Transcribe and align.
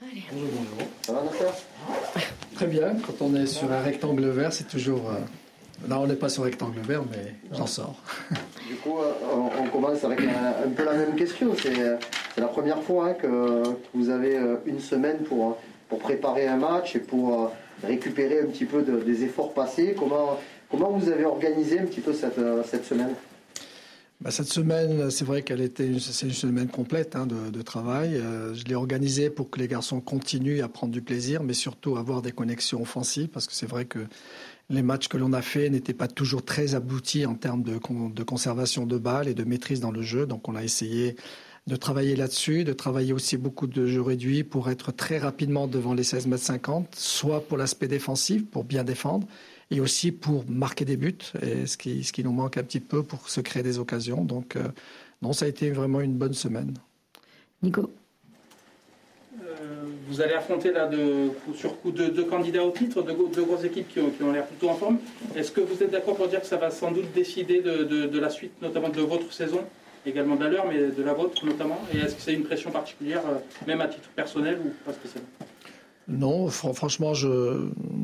Bonjour, 0.00 0.48
bonjour. 0.52 0.88
Ça 1.02 1.12
va, 1.12 1.22
Nasser 1.24 2.24
Très 2.54 2.66
bien. 2.66 2.94
Quand 3.04 3.24
on 3.24 3.34
est 3.34 3.46
sur 3.46 3.70
un 3.72 3.80
rectangle 3.82 4.26
vert, 4.28 4.52
c'est 4.52 4.68
toujours. 4.68 5.10
euh, 5.10 5.14
Là, 5.88 6.00
on 6.00 6.06
n'est 6.06 6.16
pas 6.16 6.28
sur 6.28 6.42
rectangle 6.44 6.80
vert, 6.80 7.02
mais 7.10 7.34
j'en 7.56 7.66
sors. 7.66 7.96
Du 8.68 8.74
coup, 8.76 8.98
euh, 8.98 9.12
on 9.60 9.68
commence 9.68 10.02
avec 10.04 10.20
un, 10.20 10.68
peu 10.70 10.84
la 10.84 10.94
même 10.94 11.14
question. 11.14 11.52
C'est 11.60 11.78
euh, 11.80 11.96
la 12.36 12.46
première 12.48 12.82
fois 12.82 13.08
hein, 13.10 13.14
que, 13.14 13.62
vous 13.94 14.10
avez 14.10 14.36
euh, 14.36 14.56
une 14.66 14.80
semaine 14.80 15.18
pour, 15.18 15.50
euh, 15.50 15.52
pour 15.88 15.98
préparer 16.00 16.46
un 16.48 16.56
match 16.56 16.96
et 16.96 17.00
pour 17.00 17.42
euh, 17.44 17.46
récupérer 17.86 18.40
un 18.40 18.46
petit 18.46 18.64
peu 18.64 18.82
de- 18.82 19.00
des 19.00 19.22
efforts 19.24 19.52
passés. 19.52 19.94
Comment, 19.96 20.38
comment 20.70 20.90
vous 20.90 21.08
avez 21.10 21.24
organisé 21.24 21.78
un 21.78 21.84
petit 21.86 22.00
peu 22.00 22.12
cette, 22.12 22.38
euh, 22.38 22.62
cette 22.68 22.84
semaine? 22.84 23.14
Bah, 24.20 24.32
cette 24.32 24.48
semaine, 24.48 25.12
c'est 25.12 25.24
vrai 25.24 25.42
qu'elle 25.42 25.60
était 25.60 25.86
une, 25.86 26.00
c'est 26.00 26.26
une 26.26 26.32
semaine 26.32 26.66
complète 26.66 27.14
hein, 27.14 27.26
de, 27.26 27.62
travail. 27.62 28.16
Euh, 28.16 28.52
je 28.52 28.64
l'ai 28.64 28.74
organisée 28.74 29.30
pour 29.30 29.48
que 29.48 29.60
les 29.60 29.68
garçons 29.68 30.00
continuent 30.00 30.60
à 30.60 30.68
prendre 30.68 30.92
du 30.92 31.02
plaisir, 31.02 31.44
mais 31.44 31.52
surtout 31.52 31.96
avoir 31.96 32.20
des 32.20 32.32
connexions 32.32 32.82
offensives, 32.82 33.28
parce 33.28 33.46
que 33.46 33.52
c'est 33.52 33.68
vrai 33.68 33.84
que 33.84 34.00
les 34.70 34.82
matchs 34.82 35.06
que 35.06 35.16
l'on 35.16 35.32
a 35.32 35.40
faits 35.40 35.70
n'étaient 35.70 35.94
pas 35.94 36.08
toujours 36.08 36.44
très 36.44 36.74
aboutis 36.74 37.26
en 37.26 37.36
termes 37.36 37.62
de, 37.62 37.78
de 37.78 38.22
conservation 38.24 38.86
de 38.86 38.98
balles 38.98 39.28
et 39.28 39.34
de 39.34 39.44
maîtrise 39.44 39.78
dans 39.78 39.92
le 39.92 40.02
jeu. 40.02 40.26
Donc 40.26 40.48
on 40.48 40.56
a 40.56 40.64
essayé 40.64 41.14
de 41.68 41.76
travailler 41.76 42.16
là-dessus, 42.16 42.64
de 42.64 42.72
travailler 42.72 43.12
aussi 43.12 43.36
beaucoup 43.36 43.68
de 43.68 43.86
jeux 43.86 44.02
réduits 44.02 44.42
pour 44.42 44.68
être 44.68 44.90
très 44.90 45.18
rapidement 45.18 45.68
devant 45.68 45.94
les 45.94 46.02
16 46.02 46.26
mètres 46.26 46.42
50, 46.42 46.94
soit 46.96 47.46
pour 47.46 47.56
l'aspect 47.56 47.88
défensif, 47.88 48.44
pour 48.46 48.64
bien 48.64 48.82
défendre, 48.82 49.28
et 49.70 49.80
aussi 49.80 50.12
pour 50.12 50.44
marquer 50.48 50.84
des 50.84 50.96
buts, 50.96 51.18
et 51.42 51.66
ce, 51.66 51.76
qui, 51.76 52.04
ce 52.04 52.12
qui 52.12 52.24
nous 52.24 52.32
manque 52.32 52.56
un 52.56 52.62
petit 52.62 52.80
peu 52.80 53.02
pour 53.02 53.28
se 53.28 53.40
créer 53.40 53.62
des 53.62 53.78
occasions. 53.78 54.24
Donc, 54.24 54.56
euh, 54.56 54.62
non, 55.22 55.32
ça 55.32 55.44
a 55.44 55.48
été 55.48 55.70
vraiment 55.70 56.00
une 56.00 56.14
bonne 56.14 56.34
semaine. 56.34 56.74
Nico 57.62 57.92
Euh, 59.40 59.84
vous 60.08 60.20
allez 60.20 60.34
affronter 60.34 60.72
là 60.72 60.86
de, 60.86 61.28
coup 61.28 61.54
sur 61.54 61.80
coup 61.80 61.90
deux, 61.90 62.10
deux 62.10 62.24
candidats 62.24 62.64
au 62.64 62.70
titre, 62.70 63.02
deux, 63.02 63.12
gros- 63.14 63.28
deux 63.28 63.44
grosses 63.44 63.64
équipes 63.64 63.88
qui 63.88 64.00
ont, 64.00 64.10
qui 64.10 64.22
ont 64.22 64.32
l'air 64.32 64.46
plutôt 64.46 64.68
en 64.70 64.74
forme. 64.74 64.98
Est-ce 65.36 65.52
que 65.52 65.60
vous 65.60 65.82
êtes 65.82 65.90
d'accord 65.90 66.16
pour 66.16 66.28
dire 66.28 66.40
que 66.40 66.46
ça 66.46 66.56
va 66.56 66.70
sans 66.70 66.90
doute 66.90 67.12
décider 67.14 67.60
de, 67.60 67.84
de- 67.84 68.06
de 68.06 68.18
la 68.18 68.30
suite, 68.30 68.52
notamment 68.62 68.88
de 68.88 69.00
votre 69.00 69.32
saison, 69.32 69.60
également 70.06 70.36
de 70.36 70.44
la 70.44 70.50
leur, 70.50 70.66
mais 70.68 70.78
de 70.90 71.02
la 71.02 71.12
vôtre 71.12 71.44
notamment? 71.44 71.80
Et 71.92 71.98
est-ce 71.98 72.14
que 72.16 72.22
c'est 72.22 72.32
une 72.34 72.44
pression 72.44 72.70
particulière, 72.70 73.22
euh, 73.26 73.38
même 73.66 73.80
à 73.80 73.88
titre 73.88 74.08
personnel 74.16 74.58
ou 74.64 74.70
pas 74.84 74.92
spécialement? 74.92 75.28
Non, 76.08 76.48
fran- 76.48 76.72
franchement, 76.72 77.12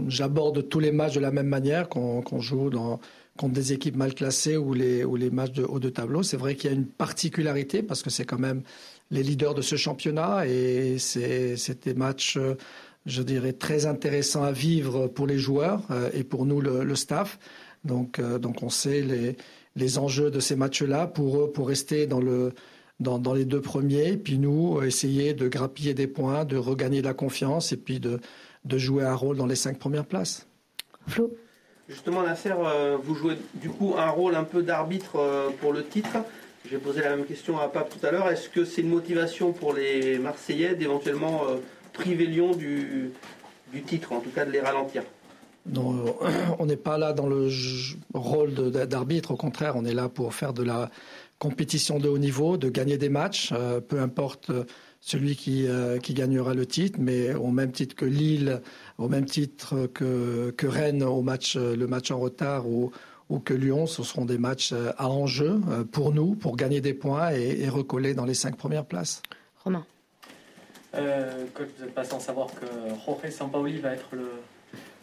j'aborde 0.09 0.69
tous 0.69 0.79
les 0.81 0.93
matchs 0.93 1.15
de 1.15 1.21
la 1.21 1.31
même 1.31 1.47
manière 1.49 1.89
qu'on, 1.89 2.23
joue 2.41 2.69
dans, 2.69 3.01
contre 3.39 3.55
des 3.55 3.73
équipes 3.73 3.97
mal 3.97 4.15
classées 4.15 4.59
ou 4.59 4.75
les, 4.75 5.05
ou 5.05 5.17
les 5.17 5.31
matchs 5.31 5.53
de 5.53 5.65
haut 5.65 5.81
de 5.81 5.89
tableau. 5.89 6.23
C'est 6.23 6.37
vrai 6.37 6.55
qu'il 6.55 6.71
y 6.71 6.75
a 6.75 6.77
une 6.77 6.87
particularité 6.87 7.83
parce 7.83 8.03
que 8.03 8.11
c'est 8.11 8.27
quand 8.27 8.39
même 8.39 8.63
les 9.11 9.23
leaders 9.23 9.55
de 9.55 9.63
ce 9.63 9.77
championnat 9.77 10.47
et 10.47 10.99
c'est, 10.99 11.57
des 11.83 11.95
matchs, 11.95 12.39
je 13.07 13.23
dirais, 13.23 13.55
très 13.55 13.87
intéressants 13.87 14.43
à 14.45 14.53
vivre 14.53 15.07
pour 15.07 15.27
les 15.27 15.39
joueurs 15.39 15.81
euh, 15.91 16.11
et 16.13 16.25
pour 16.25 16.45
nous, 16.45 16.61
le, 16.61 16.85
le 16.85 16.95
staff. 16.97 17.39
Donc, 17.85 18.19
euh, 18.19 18.39
donc 18.39 18.63
on 18.63 18.71
sait 18.71 19.01
les, 19.01 19.37
les 19.77 19.99
enjeux 19.99 20.31
de 20.31 20.41
ces 20.41 20.57
matchs-là 20.57 21.07
pour 21.07 21.53
pour 21.53 21.69
rester 21.69 22.07
dans 22.07 22.21
le, 22.21 22.53
dans, 23.00 23.19
dans 23.19 23.34
les 23.34 23.45
deux 23.45 23.61
premiers, 23.61 24.17
puis 24.17 24.39
nous, 24.39 24.83
essayer 24.83 25.34
de 25.34 25.48
grappiller 25.48 25.95
des 25.95 26.06
points, 26.06 26.45
de 26.45 26.56
regagner 26.56 27.01
de 27.01 27.06
la 27.06 27.14
confiance 27.14 27.73
et 27.73 27.77
puis 27.77 28.01
de, 28.01 28.20
de 28.64 28.78
jouer 28.78 29.05
un 29.05 29.14
rôle 29.14 29.36
dans 29.36 29.47
les 29.47 29.56
cinq 29.56 29.78
premières 29.78 30.06
places. 30.06 30.47
Flo? 31.06 31.34
Justement, 31.89 32.23
Nasser, 32.23 32.53
euh, 32.56 32.97
vous 33.03 33.14
jouez 33.14 33.36
du 33.55 33.69
coup 33.69 33.95
un 33.98 34.09
rôle 34.09 34.36
un 34.36 34.45
peu 34.45 34.62
d'arbitre 34.62 35.17
euh, 35.17 35.51
pour 35.61 35.73
le 35.73 35.84
titre. 35.84 36.17
J'ai 36.70 36.78
posé 36.78 37.03
la 37.03 37.14
même 37.14 37.27
question 37.27 37.59
à 37.59 37.69
Pape 37.69 37.91
tout 37.91 38.06
à 38.06 38.11
l'heure. 38.11 38.28
Est-ce 38.31 38.48
que 38.48 38.64
c'est 38.64 38.81
une 38.81 38.89
motivation 38.89 39.53
pour 39.53 39.75
les 39.75 40.19
Marseillais 40.19 40.75
d'éventuellement 40.77 41.42
euh, 41.47 41.56
priver 41.92 42.25
Lyon 42.25 42.53
du, 42.55 43.11
du 43.70 43.83
titre, 43.83 44.12
en 44.12 44.20
tout 44.20 44.31
cas 44.31 44.47
de 44.47 44.51
les 44.51 44.61
ralentir? 44.61 45.03
Non, 45.67 46.17
on 46.58 46.64
n'est 46.64 46.79
pas 46.79 46.97
là 46.97 47.12
dans 47.12 47.27
le 47.27 47.48
rôle 48.14 48.55
d'arbitre, 48.55 49.33
au 49.33 49.36
contraire, 49.36 49.77
on 49.77 49.85
est 49.85 49.95
là 49.95 50.08
pour 50.08 50.33
faire 50.33 50.55
de 50.55 50.63
la 50.63 50.90
compétition 51.39 51.98
de 51.98 52.08
haut 52.08 52.18
niveau, 52.18 52.56
de 52.56 52.68
gagner 52.68 52.98
des 52.98 53.08
matchs, 53.08 53.52
euh, 53.52 53.80
peu 53.80 54.00
importe 54.00 54.50
euh, 54.50 54.64
celui 55.00 55.36
qui, 55.36 55.67
euh, 55.67 55.98
qui 55.98 56.14
gagnera 56.14 56.55
le 56.55 56.67
titre, 56.67 56.98
mais 57.00 57.34
au 57.34 57.50
même 57.50 57.72
titre 57.72 57.95
que 57.95 58.06
Lille, 58.06 58.62
au 58.98 59.08
même 59.08 59.27
titre 59.27 59.86
que, 59.86 60.50
que 60.56 60.67
Rennes 60.67 61.02
au 61.02 61.22
match, 61.22 61.56
le 61.56 61.86
match 61.86 62.11
en 62.11 62.18
retard 62.18 62.67
ou, 62.67 62.90
ou 63.28 63.39
que 63.39 63.52
Lyon, 63.52 63.86
ce 63.86 64.02
seront 64.02 64.24
des 64.24 64.39
matchs 64.39 64.72
à 64.96 65.08
enjeu 65.11 65.61
pour 65.92 66.14
nous, 66.14 66.34
pour 66.34 66.56
gagner 66.56 66.80
des 66.80 66.95
points 66.95 67.33
et, 67.33 67.61
et 67.61 67.68
recoller 67.68 68.14
dans 68.14 68.24
les 68.24 68.34
cinq 68.34 68.56
premières 68.56 68.86
places. 68.86 69.20
Romain 69.62 69.84
Euh, 70.95 71.46
coach, 71.55 71.68
vous 71.77 71.84
n'êtes 71.84 71.95
pas 71.95 72.05
sans 72.05 72.20
savoir 72.20 72.48
que 72.48 72.66
Jorge 73.05 73.28
Sampaoli 73.30 73.78
va 73.78 73.92
être 73.95 74.08
le, 74.12 74.30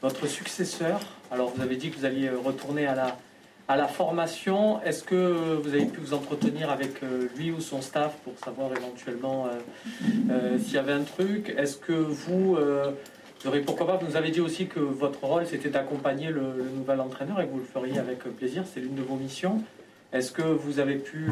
votre 0.01 0.25
successeur. 0.25 0.99
Alors, 1.31 1.53
vous 1.53 1.61
avez 1.61 1.75
dit 1.75 1.91
que 1.91 1.97
vous 1.97 2.05
alliez 2.05 2.29
retourner 2.29 2.87
à 2.87 2.95
la, 2.95 3.17
à 3.71 3.77
la 3.77 3.87
formation. 3.87 4.81
Est-ce 4.83 5.01
que 5.03 5.59
vous 5.63 5.69
avez 5.69 5.85
pu 5.85 6.01
vous 6.01 6.13
entretenir 6.13 6.69
avec 6.69 7.01
euh, 7.03 7.29
lui 7.37 7.51
ou 7.51 7.61
son 7.61 7.81
staff 7.81 8.17
pour 8.25 8.33
savoir 8.43 8.69
éventuellement 8.75 9.47
euh, 9.47 9.49
euh, 10.29 10.59
s'il 10.59 10.73
y 10.73 10.77
avait 10.77 10.91
un 10.91 11.03
truc? 11.03 11.55
Est-ce 11.57 11.77
que 11.77 11.93
vous, 11.93 12.57
vous 12.57 13.47
aurez 13.47 13.61
pourquoi 13.61 13.87
pas 13.87 13.95
Vous 13.95 14.07
nous 14.07 14.17
avez 14.17 14.31
dit 14.31 14.41
aussi 14.41 14.67
que 14.67 14.81
votre 14.81 15.23
rôle 15.23 15.45
c'était 15.45 15.69
d'accompagner 15.69 16.29
le, 16.29 16.41
le 16.57 16.69
nouvel 16.75 16.99
entraîneur 16.99 17.39
et 17.39 17.47
que 17.47 17.51
vous 17.51 17.59
le 17.59 17.63
feriez 17.63 17.97
avec 17.97 18.19
plaisir. 18.35 18.63
C'est 18.71 18.81
l'une 18.81 18.95
de 18.95 19.03
vos 19.03 19.15
missions. 19.15 19.61
Est-ce 20.11 20.33
que 20.33 20.41
vous 20.41 20.79
avez 20.79 20.95
pu 20.95 21.31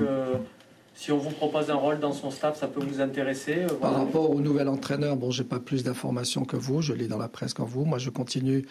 si 0.96 1.14
on 1.14 1.18
vous 1.18 1.30
propose 1.30 1.70
un 1.70 1.76
rôle 1.76 2.00
dans 2.00 2.12
son 2.12 2.30
staff, 2.30 2.58
ça 2.58 2.68
peut 2.68 2.84
vous 2.84 3.00
intéresser 3.00 3.68
Par 3.80 3.94
rapport 3.96 4.30
au 4.32 4.42
nouvel 4.42 4.68
entraîneur, 4.68 5.16
bon, 5.16 5.32
j'ai 5.32 5.46
pas 5.46 5.60
plus 5.60 5.84
d'informations 5.84 6.44
que 6.44 6.58
vous. 6.58 6.82
Je 6.82 6.94
lis 6.94 7.08
dans 7.08 7.18
la 7.18 7.30
presse 7.30 7.54
qu'en 7.54 7.64
vous. 7.64 7.86
Moi, 7.86 8.00
je 8.00 8.10
continue 8.10 8.66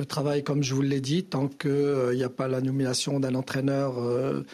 le 0.00 0.06
travail 0.06 0.42
comme 0.42 0.62
je 0.62 0.74
vous 0.74 0.82
l'ai 0.82 1.00
dit. 1.00 1.24
Tant 1.24 1.46
qu'il 1.46 2.12
n'y 2.14 2.24
a 2.24 2.30
pas 2.30 2.48
la 2.48 2.60
nomination 2.60 3.20
d'un 3.20 3.34
entraîneur, 3.34 3.98
euh, 3.98 4.44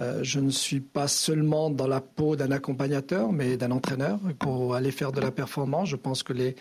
euh, 0.00 0.18
je 0.22 0.40
ne 0.40 0.50
suis 0.50 0.80
pas 0.80 1.08
seulement 1.08 1.70
dans 1.70 1.86
la 1.86 2.00
peau 2.00 2.36
d'un 2.36 2.50
accompagnateur, 2.50 3.32
mais 3.32 3.56
d'un 3.56 3.70
entraîneur 3.70 4.18
pour 4.40 4.74
aller 4.74 4.90
faire 4.90 5.12
de 5.12 5.20
la 5.20 5.30
performance. 5.30 5.88
Je 5.88 5.96
pense 5.96 6.22
que 6.24 6.32
les, 6.32 6.56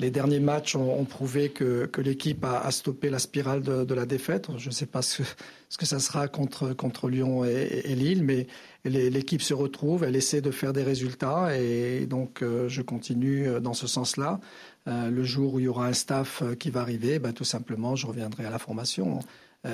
les 0.00 0.10
derniers 0.10 0.40
matchs 0.40 0.74
ont, 0.74 1.04
prouvé 1.04 1.50
que, 1.50 1.84
que 1.86 2.00
l'équipe 2.00 2.44
a, 2.44 2.70
stoppé 2.70 3.10
la 3.10 3.18
spirale 3.18 3.62
de, 3.62 3.94
la 3.94 4.06
défaite. 4.06 4.48
Je 4.56 4.68
ne 4.68 4.74
sais 4.74 4.86
pas 4.86 5.02
ce, 5.02 5.22
ce 5.68 5.76
que 5.76 5.86
ça 5.86 6.00
sera 6.00 6.28
contre, 6.28 6.72
contre 6.72 7.08
Lyon 7.10 7.44
et, 7.44 7.82
et 7.84 7.94
Lille, 7.94 8.24
mais 8.24 8.46
l'équipe 8.84 9.42
se 9.42 9.54
retrouve, 9.54 10.04
elle 10.04 10.16
essaie 10.16 10.40
de 10.40 10.50
faire 10.50 10.72
des 10.72 10.82
résultats 10.82 11.56
et 11.56 12.06
donc 12.06 12.42
euh, 12.42 12.68
je 12.68 12.82
continue 12.82 13.46
euh, 13.48 13.60
dans 13.60 13.74
ce 13.74 13.86
sens-là. 13.86 14.40
Euh, 14.88 15.10
le 15.10 15.22
jour 15.22 15.54
où 15.54 15.60
il 15.60 15.64
y 15.64 15.68
aura 15.68 15.86
un 15.86 15.92
staff 15.92 16.42
qui 16.58 16.70
va 16.70 16.80
arriver, 16.80 17.18
ben, 17.20 17.32
tout 17.32 17.44
simplement, 17.44 17.94
je 17.94 18.06
reviendrai 18.06 18.44
à 18.44 18.50
la 18.50 18.58
formation. 18.58 19.20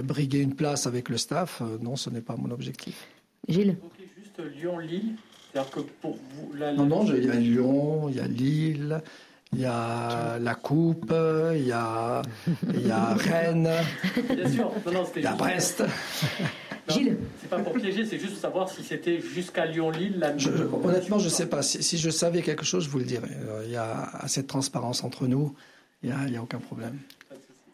Briguer 0.04 0.40
une 0.40 0.54
place 0.54 0.86
avec 0.86 1.08
le 1.08 1.16
staff, 1.16 1.62
non, 1.80 1.96
ce 1.96 2.10
n'est 2.10 2.20
pas 2.20 2.36
mon 2.36 2.50
objectif. 2.50 3.06
Gilles 3.48 3.78
juste 4.20 4.38
Lyon-Lille. 4.60 5.14
C'est-à-dire 5.50 5.70
que 5.70 5.80
pour 5.80 6.16
vous, 6.34 6.52
la, 6.54 6.74
Non, 6.74 6.84
non, 6.84 7.06
je- 7.06 7.16
il 7.16 7.24
y 7.24 7.30
a 7.30 7.34
Lyon, 7.36 8.10
il 8.10 8.16
y 8.16 8.20
a 8.20 8.26
Lille, 8.28 9.00
il 9.54 9.60
y 9.60 9.64
a 9.64 10.38
la 10.38 10.54
Coupe, 10.54 11.10
il 11.54 11.66
y 11.66 11.72
a, 11.72 12.20
il 12.74 12.86
y 12.86 12.90
a 12.90 13.14
Rennes, 13.14 13.70
bien 14.36 14.48
sûr, 14.50 14.70
non, 14.84 14.92
non, 14.92 15.04
il 15.16 15.22
y 15.22 15.26
a 15.26 15.32
Brest. 15.32 15.82
Gilles 16.88 17.16
C'est 17.50 17.56
pas 17.56 17.62
pour 17.62 17.72
piéger, 17.74 18.04
c'est 18.04 18.18
juste 18.18 18.32
pour 18.32 18.40
savoir 18.40 18.68
si 18.68 18.82
c'était 18.82 19.20
jusqu'à 19.20 19.64
Lyon-Lille. 19.66 20.18
La... 20.18 20.36
Je- 20.36 20.50
honnêtement, 20.84 21.18
je 21.18 21.24
ne 21.24 21.30
sais 21.30 21.46
pas. 21.46 21.62
Si, 21.62 21.82
si 21.82 21.96
je 21.98 22.10
savais 22.10 22.42
quelque 22.42 22.64
chose, 22.64 22.84
je 22.84 22.90
vous 22.90 22.98
le 22.98 23.04
dirais. 23.04 23.30
Euh, 23.48 23.62
Il 23.64 23.70
y 23.72 23.76
a 23.76 24.02
assez 24.20 24.42
de 24.42 24.46
transparence 24.46 25.02
entre 25.04 25.26
nous. 25.26 25.54
Il 26.02 26.10
n'y 26.10 26.14
a, 26.14 26.18
il 26.26 26.34
y 26.34 26.36
a 26.36 26.42
aucun 26.42 26.58
problème. 26.58 26.98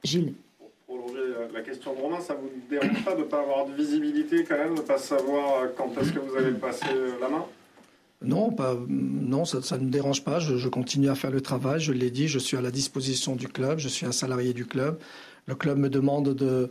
Gilles 0.02 0.34
Pour 0.58 0.70
prolonger 0.86 1.20
la 1.52 1.60
question 1.62 1.94
de 1.94 2.00
Romain, 2.00 2.20
ça 2.20 2.34
vous 2.34 2.50
dérange 2.70 3.04
pas 3.04 3.14
de 3.14 3.20
ne 3.20 3.24
pas 3.24 3.40
avoir 3.40 3.66
de 3.66 3.74
visibilité 3.74 4.44
quand 4.44 4.56
même, 4.56 4.74
de 4.74 4.80
ne 4.80 4.86
pas 4.86 4.98
savoir 4.98 5.62
euh, 5.62 5.66
quand 5.76 5.90
est-ce 6.00 6.12
que 6.12 6.18
vous 6.20 6.36
allez 6.36 6.52
passer 6.52 6.84
euh, 6.94 7.12
la 7.20 7.28
main? 7.28 7.44
Non, 8.22 8.52
pas, 8.52 8.76
non, 8.88 9.44
ça, 9.44 9.60
ça 9.60 9.76
ne 9.76 9.84
me 9.84 9.90
dérange 9.90 10.24
pas. 10.24 10.38
Je, 10.38 10.56
je 10.56 10.68
continue 10.68 11.10
à 11.10 11.14
faire 11.14 11.30
le 11.30 11.40
travail. 11.42 11.80
Je 11.80 11.92
l'ai 11.92 12.10
dit, 12.10 12.28
je 12.28 12.38
suis 12.38 12.56
à 12.56 12.62
la 12.62 12.70
disposition 12.70 13.36
du 13.36 13.48
club. 13.48 13.78
Je 13.78 13.88
suis 13.88 14.06
un 14.06 14.12
salarié 14.12 14.54
du 14.54 14.64
club. 14.64 14.98
Le 15.46 15.54
club 15.54 15.76
me 15.78 15.90
demande 15.90 16.32
de 16.34 16.46
euh, 16.46 16.66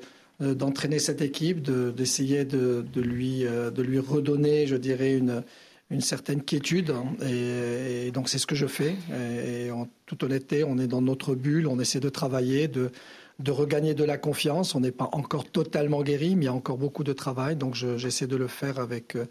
d'entraîner 0.54 1.00
cette 1.00 1.22
équipe, 1.22 1.62
de- 1.62 1.92
d'essayer 1.92 2.44
de, 2.46 2.84
de 2.94 3.02
lui 3.02 3.46
euh, 3.46 3.72
de 3.72 3.82
lui 3.82 4.00
redonner, 4.00 4.68
je 4.68 4.76
dirais 4.76 5.14
une 5.16 5.44
une 5.90 6.02
certaine 6.02 6.42
quiétude. 6.42 6.90
hein. 6.92 7.06
Et, 7.26 8.08
et 8.08 8.12
donc 8.12 8.28
c'est 8.30 8.40
ce 8.40 8.48
que 8.48 8.56
je 8.56 8.66
fais. 8.68 8.96
Et, 9.14 9.66
et 9.68 9.72
en 9.72 9.88
toute 10.08 10.24
honnêteté, 10.24 10.64
on 10.64 10.78
est 10.80 10.88
dans 10.88 11.02
notre 11.02 11.36
bulle. 11.36 11.68
On 11.68 11.80
essaie 11.80 12.00
de 12.00 12.10
travailler, 12.10 12.68
de 12.68 12.92
de 13.40 13.52
regagner 13.52 13.94
de 13.94 14.04
la 14.04 14.18
confiance. 14.18 14.76
On 14.76 14.80
n'est 14.80 14.92
pas 14.92 15.10
encore 15.12 15.46
totalement 15.50 16.02
guéri, 16.04 16.36
mais 16.36 16.44
il 16.44 16.46
y 16.46 16.50
a 16.50 16.54
encore 16.54 16.78
beaucoup 16.78 17.04
de 17.04 17.14
travail. 17.14 17.56
Donc 17.56 17.76
je- 17.76 17.98
j'essaie 17.98 18.28
de 18.28 18.36
le 18.38 18.48
faire 18.48 18.80
avec 18.80 19.16
euh, 19.16 19.26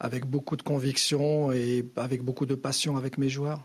avec 0.00 0.24
beaucoup 0.26 0.56
de 0.56 0.62
conviction 0.62 1.50
et 1.52 1.84
avec 1.96 2.22
beaucoup 2.22 2.46
de 2.46 2.54
passion 2.54 2.96
avec 2.96 3.18
mes 3.18 3.28
joueurs. 3.28 3.60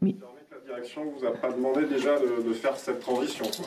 Que 0.00 0.06
la 0.06 0.74
direction 0.74 1.04
ne 1.04 1.10
vous 1.18 1.26
a 1.26 1.32
pas 1.32 1.52
demandé 1.52 1.82
déjà 1.86 2.18
de, 2.18 2.48
de 2.48 2.52
faire 2.54 2.76
cette 2.76 3.00
transition. 3.00 3.44
quoi. 3.44 3.66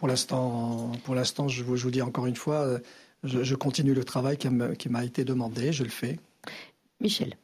Pour 0.00 0.08
l'instant, 0.08 0.92
pour 1.04 1.14
l'instant, 1.14 1.46
je 1.48 1.62
vous, 1.62 1.76
je 1.76 1.84
vous 1.84 1.90
dis 1.90 2.00
encore 2.00 2.26
une 2.26 2.34
fois, 2.34 2.62
euh, 2.62 2.78
je, 3.22 3.42
je 3.42 3.54
continue 3.54 3.92
le 3.92 4.02
travail 4.02 4.38
qui 4.38 4.48
m'a 4.48 5.04
été 5.04 5.24
demandé, 5.24 5.74
je 5.74 5.84
le 5.84 5.90
fais. 5.90 6.18
Michel 7.02 7.34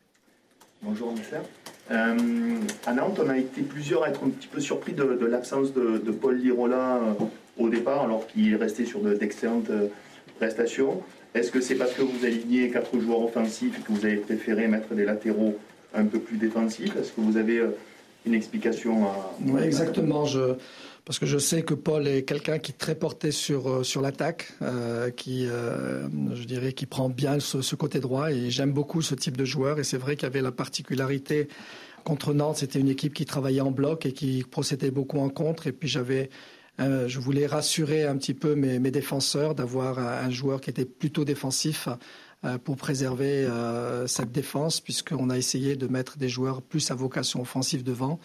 Bonjour, 0.81 1.13
Nasser. 1.13 1.47
à 1.91 2.95
Nantes, 2.95 3.21
on 3.23 3.29
a 3.29 3.37
été 3.37 3.61
plusieurs 3.61 4.05
à 4.05 4.09
être 4.09 4.25
un 4.25 4.31
petit 4.31 4.49
peu 4.49 4.61
surpris 4.61 4.95
de, 4.95 5.05
l'absence 5.27 5.75
de, 5.75 6.11
Paul 6.11 6.39
Lirola 6.39 7.03
au 7.59 7.69
départ, 7.69 8.05
alors 8.05 8.27
qu'il 8.27 8.51
est 8.51 8.57
resté 8.57 8.87
sur 8.87 9.01
d'excellentes 9.01 9.71
prestations. 10.39 11.03
Est-ce 11.35 11.51
que 11.51 11.61
c'est 11.61 11.75
parce 11.75 11.93
que 11.93 12.01
vous 12.01 12.25
alignez 12.25 12.71
quatre 12.71 12.99
joueurs 12.99 13.21
offensifs 13.21 13.85
que 13.85 13.93
vous 13.93 14.07
avez 14.07 14.17
préféré 14.17 14.67
mettre 14.67 14.95
des 14.95 15.05
latéraux 15.05 15.59
un 15.95 16.07
peu 16.07 16.21
plus 16.21 16.39
défensifs? 16.39 16.97
Est-ce 16.97 17.13
que 17.13 17.21
vous 17.21 17.37
avez 17.37 17.61
une 18.27 18.35
explication 18.35 19.07
à... 19.07 19.37
Oui, 19.47 19.63
exactement. 19.63 20.27
Parce 21.07 21.21
que 21.21 21.27
je 21.27 21.39
sais 21.39 21.63
que 21.63 21.73
Paul 21.73 22.09
est 22.09 22.25
quelqu'un 22.25 22.59
qui 22.59 22.73
est 22.73 22.77
très 22.77 22.97
porté 22.97 23.31
sur, 23.31 23.71
euh, 23.71 23.83
sur 23.85 24.03
l'attaque, 24.03 24.53
euh, 24.61 25.11
qui, 25.11 25.47
euh, 25.47 26.09
je 26.35 26.43
dirais, 26.43 26.73
qui 26.73 26.85
prend 26.85 27.09
bien 27.09 27.39
ce, 27.39 27.77
côté 27.77 28.01
droit. 28.01 28.33
Et 28.33 28.51
j'aime 28.51 28.73
beaucoup 28.73 29.03
ce 29.03 29.15
type 29.15 29.37
de 29.37 29.45
joueur. 29.45 29.79
Et 29.79 29.85
c'est 29.85 29.99
vrai 29.99 30.17
qu'il 30.17 30.25
y 30.25 30.27
avait 30.27 30.43
la 30.43 30.51
particularité 30.51 31.47
contre 32.03 32.35
Nantes, 32.35 32.59
c'était 32.59 32.81
une 32.81 32.89
équipe 32.89 33.15
qui 33.15 33.25
travaillait 33.25 33.61
en 33.61 33.71
bloc 33.71 34.07
et 34.07 34.13
qui 34.13 34.45
procédait 34.49 34.91
beaucoup 34.91 35.19
en 35.19 35.29
contre. 35.29 35.69
Et 35.69 35.73
puis 35.73 35.89
j'avais, 35.89 36.31
je 36.79 37.19
voulais 37.19 37.47
rassurer 37.47 38.05
un 38.05 38.17
petit 38.17 38.35
peu 38.35 38.55
mes 38.55 38.91
défenseurs 38.93 39.57
d'avoir 39.57 39.99
un, 39.99 40.31
joueur 40.31 40.61
qui 40.61 40.71
était 40.71 40.85
plutôt 40.85 41.25
défensif 41.25 41.89
pour 42.65 42.77
préserver 42.77 43.49
cette 44.07 44.31
défense, 44.31 44.81
puisqu'on 44.81 45.31
a 45.31 45.37
essayé 45.37 45.75
de 45.77 45.87
mettre 45.87 46.17
des 46.17 46.29
joueurs 46.29 46.63
plus 46.63 46.91
à 46.91 46.95
vocation 46.95 47.41
offensive 47.41 47.83
devant, 47.83 48.21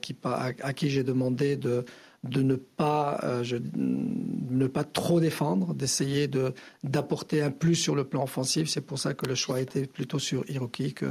qui, 0.00 0.16
à 0.22 0.72
qui 0.72 0.90
j'ai 0.90 1.02
demandé 1.02 1.56
de 1.56 1.84
de 2.24 2.42
ne 2.42 2.56
pas, 2.56 3.20
euh, 3.22 3.44
ne 3.76 4.66
pas 4.66 4.84
trop 4.84 5.20
défendre, 5.20 5.74
d'essayer 5.74 6.28
de, 6.28 6.52
d'apporter 6.82 7.42
un 7.42 7.50
plus 7.50 7.76
sur 7.76 7.94
le 7.94 8.04
plan 8.04 8.24
offensif. 8.24 8.68
C'est 8.68 8.80
pour 8.80 8.98
ça 8.98 9.14
que 9.14 9.26
le 9.26 9.34
choix 9.34 9.56
a 9.56 9.60
été 9.60 9.86
plutôt 9.86 10.18
sur 10.18 10.48
Hiroki 10.50 10.94
que, 10.94 11.06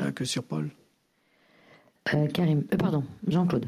euh, 0.00 0.10
que 0.10 0.24
sur 0.24 0.42
Paul. 0.42 0.70
Euh, 2.14 2.26
Karim, 2.26 2.64
pardon, 2.64 3.04
Jean-Claude. 3.26 3.66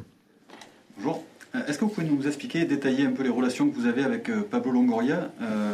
Bonjour. 0.96 1.24
Est-ce 1.54 1.78
que 1.78 1.84
vous 1.84 1.90
pouvez 1.90 2.06
nous 2.06 2.26
expliquer, 2.26 2.64
détailler 2.64 3.06
un 3.06 3.12
peu 3.12 3.22
les 3.22 3.30
relations 3.30 3.68
que 3.68 3.74
vous 3.74 3.86
avez 3.86 4.02
avec 4.02 4.28
Pablo 4.50 4.72
Longoria, 4.72 5.30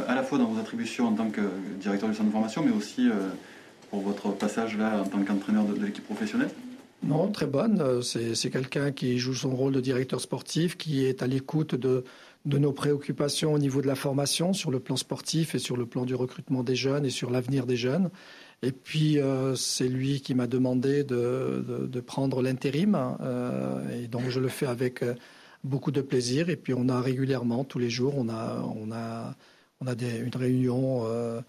à 0.06 0.14
la 0.14 0.22
fois 0.22 0.38
dans 0.38 0.44
vos 0.44 0.60
attributions 0.60 1.06
en 1.08 1.12
tant 1.12 1.30
que 1.30 1.40
directeur 1.80 2.08
du 2.08 2.14
centre 2.14 2.28
de 2.28 2.32
formation, 2.32 2.62
mais 2.62 2.72
aussi 2.72 3.08
pour 3.90 4.00
votre 4.00 4.30
passage 4.30 4.76
là 4.76 5.00
en 5.00 5.04
tant 5.04 5.22
qu'entraîneur 5.22 5.64
de 5.64 5.84
l'équipe 5.84 6.04
professionnelle? 6.04 6.50
Non, 7.02 7.30
très 7.30 7.46
bonne. 7.46 7.80
Euh, 7.80 8.02
c'est 8.02 8.50
quelqu'un 8.50 8.92
qui 8.92 9.18
joue 9.18 9.34
son 9.34 9.54
rôle 9.54 9.72
de 9.72 9.80
directeur 9.80 10.20
sportif, 10.20 10.76
qui 10.76 11.04
est 11.04 11.22
à 11.22 11.26
l'écoute 11.26 11.74
de, 11.74 12.04
nos 12.44 12.72
préoccupations 12.72 13.54
au 13.54 13.58
niveau 13.58 13.80
de 13.80 13.86
la 13.86 13.94
formation 13.94 14.52
sur 14.52 14.70
le 14.70 14.80
plan 14.80 14.96
sportif 14.96 15.54
et 15.54 15.58
sur 15.58 15.76
le 15.76 15.86
plan 15.86 16.04
du 16.04 16.14
recrutement 16.14 16.62
des 16.62 16.76
jeunes 16.76 17.06
et 17.06 17.10
sur 17.10 17.30
l'avenir 17.30 17.66
des 17.66 17.76
jeunes. 17.76 18.10
Et 18.62 18.72
puis, 18.72 19.18
euh, 19.18 19.54
c'est 19.54 19.88
lui 19.88 20.20
qui 20.20 20.34
m'a 20.34 20.46
demandé 20.46 21.02
de, 21.02 22.00
prendre 22.06 22.42
l'intérim. 22.42 22.98
Euh, 23.20 24.02
et 24.02 24.06
donc, 24.06 24.28
je 24.28 24.40
le 24.40 24.48
fais 24.48 24.66
avec 24.66 25.02
beaucoup 25.64 25.90
de 25.90 26.00
plaisir. 26.00 26.48
Et 26.48 26.56
puis, 26.56 26.74
on 26.74 26.88
a 26.88 27.00
régulièrement, 27.00 27.64
tous 27.64 27.78
les 27.78 27.90
jours, 27.90 28.14
on 28.16 28.28
a, 28.28 28.62
on 28.76 28.92
a, 28.92 29.34
on 29.80 29.86
a 29.86 29.94
des, 29.94 30.18
une 30.18 30.34
réunion 30.34 31.02
euh, 31.04 31.40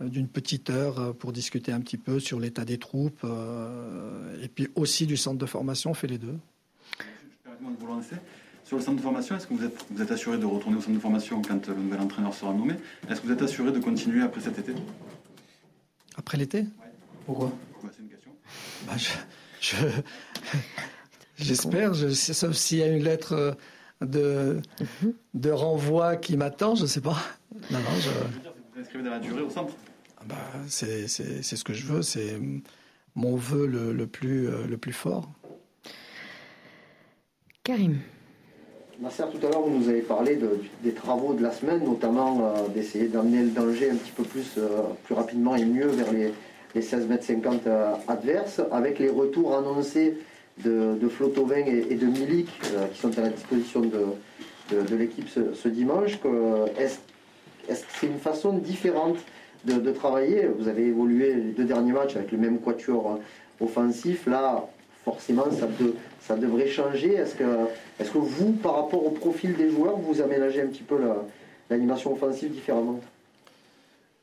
d'une 0.00 0.28
petite 0.28 0.70
heure 0.70 0.98
euh, 0.98 1.12
pour 1.12 1.32
discuter 1.32 1.72
un 1.72 1.80
petit 1.80 1.96
peu 1.96 2.20
sur 2.20 2.38
l'état 2.40 2.64
des 2.64 2.78
troupes 2.78 3.20
euh, 3.24 4.42
et 4.42 4.48
puis 4.48 4.68
aussi 4.74 5.06
du 5.06 5.16
centre 5.16 5.38
de 5.38 5.46
formation, 5.46 5.90
on 5.90 5.94
fait 5.94 6.06
les 6.06 6.18
deux. 6.18 6.36
Sur 8.64 8.78
le 8.78 8.82
centre 8.82 8.96
de 8.96 9.02
formation, 9.02 9.36
est-ce 9.36 9.46
que 9.46 9.54
vous 9.54 9.64
êtes, 9.64 9.86
vous 9.90 10.02
êtes 10.02 10.10
assuré 10.10 10.38
de 10.38 10.44
retourner 10.44 10.76
au 10.76 10.80
centre 10.80 10.94
de 10.94 10.98
formation 10.98 11.40
quand 11.40 11.68
le 11.68 11.76
nouvel 11.76 12.00
entraîneur 12.00 12.34
sera 12.34 12.52
nommé? 12.52 12.74
Est-ce 13.08 13.20
que 13.20 13.28
vous 13.28 13.32
êtes 13.32 13.42
assuré 13.42 13.70
de 13.70 13.78
continuer 13.78 14.22
après 14.22 14.40
cet 14.40 14.58
été? 14.58 14.72
Après 16.16 16.36
l'été? 16.36 16.64
Pourquoi? 17.24 17.52
C'est 17.82 18.02
une 18.02 18.08
question. 18.08 18.32
Bah, 18.86 18.94
j'espère, 21.36 21.94
sauf 21.94 22.52
s'il 22.54 22.78
y 22.78 22.82
a 22.82 22.88
une 22.88 23.04
lettre 23.04 23.56
de, 24.00 24.60
mhm. 24.80 25.12
de 25.34 25.50
renvoi 25.50 26.16
qui 26.16 26.36
m'attend, 26.36 26.74
je 26.74 26.82
ne 26.82 26.86
sais 26.86 27.00
pas. 27.00 27.16
Non, 27.70 27.78
non, 27.78 28.00
je... 28.00 28.10
Vous 28.74 28.80
inscrivez 28.80 29.04
dans 29.04 29.10
la 29.10 29.18
durée 29.18 29.42
au 29.42 29.50
centre? 29.50 29.74
Bah, 30.26 30.34
c'est, 30.68 31.06
ce 31.08 31.64
que 31.64 31.72
je 31.72 31.86
veux, 31.86 32.02
c'est 32.02 32.38
mon 33.14 33.36
vœu 33.36 33.66
le, 33.66 34.06
plus, 34.06 34.48
euh, 34.48 34.66
le 34.68 34.76
plus 34.76 34.92
fort. 34.92 35.30
Karim. 37.62 37.98
Nasser, 39.00 39.24
tout 39.30 39.46
à 39.46 39.50
l'heure, 39.50 39.62
vous 39.62 39.78
nous 39.78 39.88
avez 39.88 40.00
parlé 40.00 40.38
des 40.82 40.92
travaux 40.92 41.34
de 41.34 41.42
la 41.42 41.52
semaine, 41.52 41.84
notamment 41.84 42.40
euh, 42.40 42.68
d'essayer 42.68 43.08
d'amener 43.08 43.42
le 43.42 43.50
danger 43.50 43.90
un 43.90 43.96
petit 43.96 44.12
peu 44.12 44.22
plus, 44.22 44.54
euh, 44.58 44.82
plus 45.04 45.14
rapidement 45.14 45.54
et 45.54 45.64
mieux 45.64 45.88
vers 45.88 46.12
les, 46.12 46.32
16 46.78 47.06
mètres 47.08 47.24
50 47.24 47.62
adverses, 48.06 48.60
avec 48.70 48.98
les 48.98 49.08
retours 49.08 49.56
annoncés 49.56 50.18
de, 50.64 50.96
de 51.00 51.08
Flotovin 51.08 51.64
et, 51.66 51.94
de 51.94 52.06
Milik, 52.06 52.48
qui 52.92 53.00
sont 53.00 53.16
à 53.18 53.22
la 53.22 53.28
disposition 53.28 53.80
de, 53.80 54.06
de, 54.74 54.96
l'équipe 54.96 55.28
ce, 55.28 55.68
dimanche. 55.68 56.18
est-ce, 56.78 56.98
est-ce 57.68 57.82
que 57.82 57.92
c'est 58.00 58.06
une 58.06 58.18
façon 58.18 58.52
différente 58.52 59.18
de, 59.64 59.90
travailler? 59.90 60.46
Vous 60.58 60.68
avez 60.68 60.86
évolué 60.86 61.34
les 61.34 61.52
deux 61.52 61.64
derniers 61.64 61.92
matchs 61.92 62.16
avec 62.16 62.32
le 62.32 62.38
même 62.38 62.60
quatuor 62.60 63.12
euh, 63.12 63.64
offensif. 63.64 64.26
Là, 64.26 64.68
forcément, 65.04 65.46
ça, 66.20 66.36
devrait 66.36 66.68
changer. 66.68 67.14
Est-ce 67.14 67.34
que, 67.34 67.44
est 67.98 68.10
que 68.10 68.18
vous, 68.18 68.52
par 68.52 68.76
rapport 68.76 69.04
au 69.04 69.10
profil 69.10 69.54
des 69.56 69.70
joueurs, 69.70 69.96
vous 69.96 70.20
aménagez 70.20 70.62
un 70.62 70.66
petit 70.66 70.82
peu 70.82 70.96
l'animation 71.70 72.12
offensive 72.12 72.50
différemment? 72.50 73.00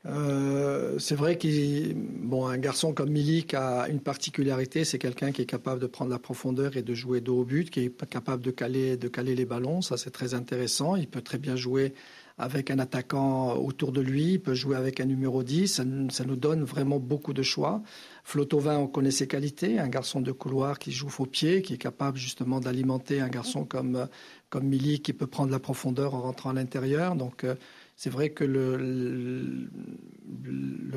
Euh, 0.06 0.98
c'est 0.98 1.14
vrai 1.14 1.38
qu'un 1.38 2.58
garçon 2.58 2.92
comme 2.92 3.10
Milik 3.10 3.54
a 3.54 3.88
une 3.88 4.00
particularité, 4.00 4.84
c'est 4.84 4.98
quelqu'un 4.98 5.32
qui 5.32 5.42
est 5.42 5.46
capable 5.46 5.80
de 5.80 5.86
prendre 5.86 6.10
la 6.10 6.18
profondeur 6.18 6.76
et 6.76 6.82
de 6.82 6.94
jouer 6.94 7.20
dos 7.20 7.40
au 7.40 7.44
but, 7.44 7.70
qui 7.70 7.80
est 7.80 8.06
capable 8.06 8.42
de 8.42 8.50
caler, 8.50 8.96
de 8.96 9.08
caler 9.08 9.34
les 9.34 9.46
ballons. 9.46 9.80
Ça, 9.80 9.96
c'est 9.96 10.10
très 10.10 10.34
intéressant. 10.34 10.96
Il 10.96 11.08
peut 11.08 11.22
très 11.22 11.38
bien 11.38 11.56
jouer 11.56 11.94
avec 12.36 12.70
un 12.70 12.78
attaquant 12.78 13.54
autour 13.56 13.92
de 13.92 14.00
lui, 14.00 14.32
il 14.32 14.40
peut 14.40 14.54
jouer 14.54 14.76
avec 14.76 14.98
un 14.98 15.04
numéro 15.04 15.44
10, 15.44 15.82
ça, 16.10 16.24
nous 16.24 16.36
donne 16.36 16.64
vraiment 16.64 16.98
beaucoup 16.98 17.32
de 17.32 17.42
choix. 17.42 17.82
Flotovin, 18.24 18.78
on 18.78 18.88
connaît 18.88 19.12
ses 19.12 19.28
qualités, 19.28 19.78
un 19.78 19.88
garçon 19.88 20.20
de 20.20 20.32
couloir 20.32 20.80
qui 20.80 20.90
joue 20.90 21.08
faux 21.08 21.26
pied, 21.26 21.62
qui 21.62 21.74
est 21.74 21.78
capable 21.78 22.18
justement 22.18 22.58
d'alimenter 22.58 23.20
un 23.20 23.28
garçon 23.28 23.64
comme, 23.64 24.08
comme 24.50 24.64
Mili 24.64 25.00
qui 25.00 25.12
peut 25.12 25.28
prendre 25.28 25.52
la 25.52 25.60
profondeur 25.60 26.14
en 26.14 26.22
rentrant 26.22 26.50
à 26.50 26.54
l'intérieur. 26.54 27.14
Donc 27.14 27.44
euh, 27.44 27.54
c'est 27.96 28.10
vrai 28.10 28.30
que 28.30 28.44
le, 28.44 28.76
le, 28.76 29.68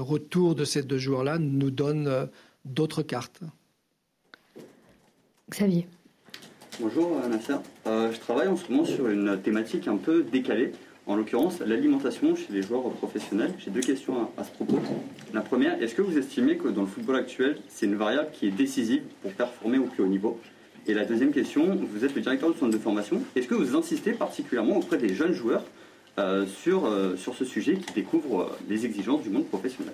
retour 0.02 0.56
de 0.56 0.64
ces 0.64 0.84
deux 0.84 0.98
joueurs-là 0.98 1.40
nous 1.40 1.72
donne 1.72 2.08
euh, 2.08 2.26
d'autres 2.66 3.02
cartes. 3.02 3.42
Xavier. 5.50 5.88
Bonjour 6.80 7.20
Nasser. 7.28 7.56
Euh, 7.88 8.12
je 8.12 8.20
travaille 8.20 8.48
en 8.48 8.56
ce 8.56 8.72
moment 8.72 8.86
sur 8.86 9.08
une 9.08 9.42
thématique 9.42 9.88
un 9.88 9.98
peu 9.98 10.24
décalée 10.24 10.72
en 11.08 11.16
l'occurrence 11.16 11.60
l'alimentation 11.62 12.36
chez 12.36 12.52
les 12.52 12.62
joueurs 12.62 12.84
professionnels. 12.92 13.54
J'ai 13.58 13.72
deux 13.72 13.82
questions 13.82 14.30
à, 14.38 14.44
ce 14.44 14.52
propos. 14.52 14.80
La 15.34 15.42
première, 15.42 15.82
est-ce 15.82 15.96
que 15.96 16.02
vous 16.02 16.18
estimez 16.18 16.58
que 16.58 16.68
dans 16.68 16.82
le 16.82 16.88
football 16.88 17.16
actuel, 17.16 17.58
c'est 17.70 17.86
une 17.86 17.96
variable 17.96 18.30
qui 18.34 18.48
est 18.48 18.52
décisive 18.52 19.04
pour 19.22 19.32
performer 19.32 19.78
au 19.78 19.86
plus 19.86 20.04
haut 20.04 20.08
niveau? 20.08 20.40
Et 20.86 20.94
la 20.94 21.06
deuxième 21.06 21.32
question, 21.32 21.76
vous 21.76 22.06
êtes 22.06 22.16
le 22.16 22.22
directeur 22.22 22.52
du 22.52 22.58
centre 22.58 22.72
de 22.72 22.78
formation. 22.78 23.22
Est-ce 23.36 23.48
que 23.48 23.56
vous 23.56 23.76
insistez 23.76 24.12
particulièrement 24.12 24.78
auprès 24.78 24.98
des 24.98 25.14
jeunes 25.14 25.34
joueurs 25.34 25.64
euh, 25.64 25.77
sur, 26.48 26.86
euh, 26.86 27.16
sur 27.16 27.36
ce 27.36 27.46
sujet 27.46 27.78
qui 27.78 27.94
découvrent 27.94 28.42
euh, 28.42 28.58
les 28.70 28.86
exigences 28.86 29.24
du 29.24 29.30
monde 29.30 29.48
professionnel 29.48 29.94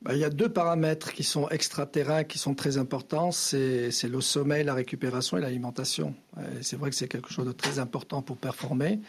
bah, 0.00 0.12
il 0.14 0.20
y 0.20 0.24
a 0.24 0.30
deux 0.30 0.48
paramètres 0.48 1.12
qui 1.12 1.24
sont 1.24 1.48
extraterrains, 1.48 2.22
qui 2.22 2.38
sont 2.38 2.54
très 2.54 2.78
importants. 2.78 3.32
C'est 3.32 3.90
le 4.04 4.20
sommeil, 4.20 4.62
la 4.62 4.74
récupération 4.74 5.36
et 5.38 5.40
l'alimentation. 5.40 6.14
C'est 6.60 6.76
vrai 6.76 6.90
que 6.90 6.94
c'est 6.94 7.08
quelque 7.08 7.32
chose 7.32 7.46
de 7.46 7.50
très 7.50 7.80
important 7.80 8.22
pour 8.22 8.36
performer. 8.36 9.00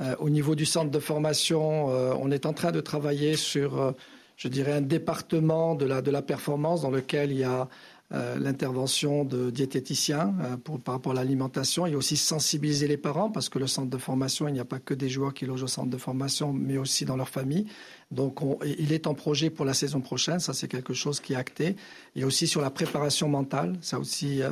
Euh, 0.00 0.14
au 0.18 0.30
niveau 0.30 0.54
du 0.54 0.64
centre 0.64 0.90
de 0.90 0.98
formation, 0.98 1.90
euh, 1.90 2.14
on 2.18 2.30
est 2.30 2.46
en 2.46 2.52
train 2.52 2.72
de 2.72 2.80
travailler 2.80 3.36
sur, 3.36 3.80
euh, 3.80 3.92
je 4.36 4.48
dirais, 4.48 4.72
un 4.72 4.80
département 4.80 5.74
de 5.74 5.84
la, 5.84 6.02
de 6.02 6.10
la 6.10 6.22
performance 6.22 6.82
dans 6.82 6.90
lequel 6.90 7.30
il 7.30 7.38
y 7.38 7.44
a 7.44 7.68
l'intervention 8.12 9.24
de 9.24 9.50
diététiciens 9.50 10.34
pour, 10.64 10.78
par 10.80 10.94
rapport 10.94 11.12
à 11.12 11.14
l'alimentation 11.14 11.86
et 11.86 11.94
aussi 11.94 12.16
sensibiliser 12.16 12.86
les 12.86 12.98
parents 12.98 13.30
parce 13.30 13.48
que 13.48 13.58
le 13.58 13.66
centre 13.66 13.88
de 13.88 13.96
formation, 13.96 14.48
il 14.48 14.52
n'y 14.52 14.60
a 14.60 14.66
pas 14.66 14.78
que 14.78 14.92
des 14.92 15.08
joueurs 15.08 15.32
qui 15.32 15.46
logent 15.46 15.62
au 15.62 15.68
centre 15.68 15.88
de 15.88 15.96
formation, 15.96 16.52
mais 16.52 16.76
aussi 16.76 17.04
dans 17.04 17.16
leur 17.16 17.30
famille. 17.30 17.66
Donc, 18.10 18.40
il 18.78 18.92
est 18.92 19.06
en 19.06 19.14
projet 19.14 19.48
pour 19.48 19.64
la 19.64 19.72
saison 19.72 20.00
prochaine. 20.00 20.40
Ça, 20.40 20.52
c'est 20.52 20.68
quelque 20.68 20.92
chose 20.92 21.20
qui 21.20 21.32
est 21.32 21.36
acté. 21.36 21.76
Et 22.14 22.24
aussi 22.24 22.46
sur 22.46 22.60
la 22.60 22.70
préparation 22.70 23.28
mentale. 23.28 23.78
Ça 23.80 23.98
aussi, 23.98 24.42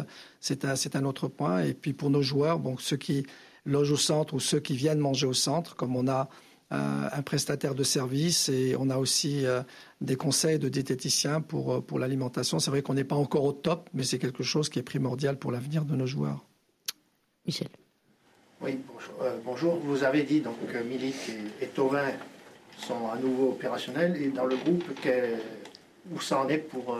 c'est 0.40 0.64
un, 0.64 0.75
un, 0.95 1.05
autre 1.05 1.29
point. 1.29 1.62
Et 1.62 1.75
puis 1.75 1.93
pour 1.93 2.09
nos 2.09 2.23
joueurs, 2.23 2.59
bon, 2.59 2.79
ceux 2.79 2.97
qui 2.97 3.26
logent 3.67 3.93
au 3.93 3.97
centre 3.97 4.35
ou 4.35 4.40
ceux 4.40 4.61
qui 4.61 4.75
viennent 4.75 4.99
manger 4.99 5.26
au 5.26 5.35
centre, 5.35 5.76
comme 5.76 5.97
on 5.97 6.09
a 6.09 6.23
euh, 6.23 6.25
un 6.70 7.22
prestataire 7.22 7.74
de 7.74 7.82
service 7.82 8.48
et 8.48 8.76
on 8.78 8.90
a 8.90 8.96
aussi 8.96 9.44
euh, 9.44 9.62
des 10.00 10.14
conseils 10.14 10.58
de 10.58 10.68
diététiciens 10.68 11.40
pour, 11.40 11.74
euh, 11.74 11.80
pour 11.80 11.98
l'alimentation. 11.98 12.60
C'est 12.60 12.70
vrai 12.70 12.82
qu'on 12.82 12.94
n'est 12.94 13.04
pas 13.04 13.16
encore 13.16 13.44
au 13.44 13.52
top, 13.52 13.90
mais 13.92 14.04
c'est 14.04 14.18
quelque 14.18 14.44
chose 14.44 14.68
qui 14.68 14.78
est 14.78 14.84
primordial 14.84 15.36
pour 15.36 15.50
l'avenir 15.50 15.84
de 15.84 15.96
nos 15.96 16.06
joueurs. 16.06 16.44
Michel. 17.44 17.68
Oui, 18.60 18.78
bonjour. 19.44 19.76
Vous 19.76 20.04
avez 20.04 20.22
dit 20.22 20.40
donc 20.40 20.54
que 20.66 20.78
Milik 20.78 21.16
et, 21.60 21.66
Tovin 21.68 22.10
sont 22.78 23.08
à 23.10 23.16
nouveau 23.16 23.50
opérationnels 23.50 24.16
et 24.22 24.28
dans 24.28 24.44
le 24.44 24.56
groupe, 24.56 24.84
où 26.12 26.20
ça 26.20 26.40
en 26.40 26.48
est 26.48 26.58
pour 26.58 26.98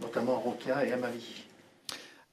notamment 0.00 0.38
Rokia 0.38 0.86
et 0.86 0.92
Amavi? 0.92 1.44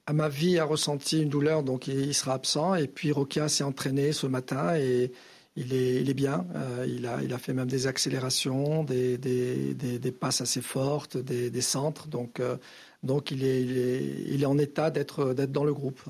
Amavi 0.06 0.60
a 0.60 0.66
ressenti 0.66 1.24
une 1.24 1.30
douleur, 1.30 1.64
donc 1.64 1.88
il, 1.88 2.14
sera 2.14 2.34
absent. 2.34 2.76
Et 2.76 2.88
puis 2.88 3.12
Rokia 3.12 3.50
s'est 3.50 3.64
entraîné 3.64 4.12
ce 4.12 4.28
matin 4.28 4.76
et 4.76 5.12
il 5.56 5.74
est, 5.74 6.02
il 6.02 6.10
est 6.10 6.14
bien. 6.16 6.46
Euh, 6.56 6.86
il, 6.88 7.06
a, 7.06 7.20
il 7.24 7.34
a 7.34 7.38
fait 7.38 7.54
même 7.54 7.68
des 7.68 7.88
accélérations, 7.88 8.84
des, 8.84 9.18
des, 9.18 9.74
des, 9.74 10.12
passes 10.12 10.42
assez 10.42 10.62
fortes, 10.62 11.18
des, 11.18 11.62
centres. 11.62 12.08
Donc, 12.08 12.40
euh, 12.40 12.58
donc 13.04 13.32
il, 13.32 13.44
est, 13.44 13.62
il, 13.62 13.78
est, 13.78 14.04
il 14.28 14.44
est 14.44 14.48
en 14.48 14.58
état 14.58 14.90
d'être 14.90 15.34
dans 15.34 15.64
le 15.64 15.74
groupe. 15.74 16.02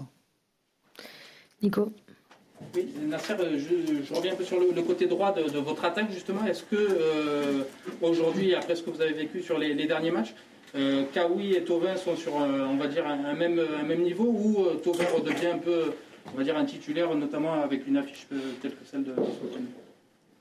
Nico 1.61 1.91
oui, 2.75 2.87
Nasser, 3.07 3.35
je, 3.39 4.13
reviens 4.13 4.33
un 4.33 4.35
peu 4.35 4.43
sur 4.43 4.59
le, 4.59 4.81
côté 4.81 5.05
droit 5.05 5.33
de, 5.33 5.59
votre 5.59 5.83
attaque, 5.85 6.11
justement. 6.11 6.45
Est-ce 6.45 6.63
que 6.63 6.75
euh, 6.75 7.63
aujourd'hui, 8.01 8.55
après 8.55 8.75
ce 8.75 8.83
que 8.83 8.89
vous 8.89 9.01
avez 9.01 9.13
vécu 9.13 9.41
sur 9.41 9.57
les, 9.57 9.75
derniers 9.85 10.11
matchs, 10.11 10.33
euh, 10.75 11.03
Kawi 11.13 11.55
et 11.55 11.63
Tovin 11.63 11.95
sont 11.97 12.15
sur, 12.15 12.33
on 12.35 12.77
va 12.77 12.87
dire, 12.87 13.05
un, 13.05 13.33
même, 13.33 13.59
un 13.59 13.83
même 13.83 14.01
niveau 14.01 14.25
ou 14.25 14.65
euh, 14.65 14.75
Tovin 14.75 15.05
redevient 15.15 15.47
un 15.47 15.57
peu, 15.57 15.91
on 16.33 16.37
va 16.37 16.43
dire, 16.43 16.57
un 16.57 16.65
titulaire, 16.65 17.13
notamment 17.15 17.53
avec 17.53 17.87
une 17.87 17.97
affiche 17.97 18.27
telle 18.61 18.71
que 18.71 18.85
celle 18.85 19.03
de 19.03 19.13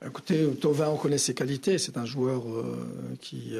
Écoutez, 0.05 0.45
Tovin, 0.59 0.89
on 0.89 0.97
connaît 0.97 1.17
ses 1.17 1.33
qualités. 1.33 1.77
C'est 1.77 1.97
un 1.97 2.05
joueur 2.05 2.43
qui 3.21 3.55